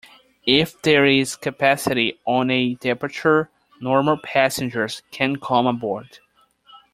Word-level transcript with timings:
If 0.47 0.81
there 0.81 1.05
is 1.05 1.35
capacity 1.35 2.17
on 2.25 2.49
a 2.49 2.73
departure, 2.73 3.51
"normal" 3.81 4.17
passengers 4.17 5.03
can 5.11 5.35
come 5.35 5.67
aboard. 5.67 6.17